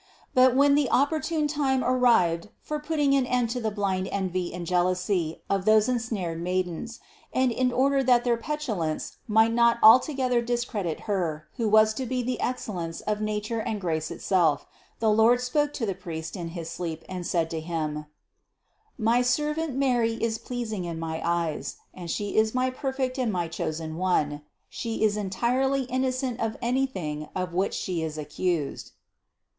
[0.33, 4.65] But when the opportune time arrived for putting an end to the blind envy and
[4.65, 6.99] jealousy of those ensnared maidens,
[7.31, 12.07] and in order that their petulance might not al together discredit Her who was to
[12.07, 14.65] be the excellence of nature and grace itself,
[14.99, 18.07] the Lord spoke to the priest in his sleep and said to Him:
[18.97, 23.47] "My servant Mary is pleasing in my eyes, and She is my perfect and my
[23.47, 28.93] chosen One: She is entirely innocent of anything of which She is accused."